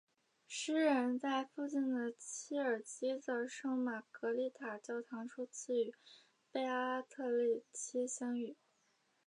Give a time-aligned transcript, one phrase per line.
[0.47, 5.93] 诗人在附近的切尔基的圣玛格丽塔教堂初次与
[6.51, 8.57] 贝阿特丽切相遇。